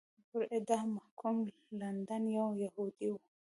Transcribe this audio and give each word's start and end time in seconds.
پر 0.29 0.41
اعدام 0.55 0.85
محکوم 0.97 1.35
لندن 1.79 2.23
یو 2.37 2.47
یهودی 2.63 3.07
و. 3.11 3.15